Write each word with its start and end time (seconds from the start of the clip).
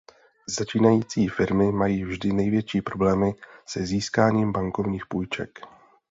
Začínající 0.59 1.27
firmy 1.27 1.71
mají 1.71 2.03
vždy 2.03 2.33
největší 2.33 2.81
problémy 2.81 3.33
se 3.67 3.85
získáním 3.85 4.51
bankovních 4.51 5.05
půjček. 5.07 5.59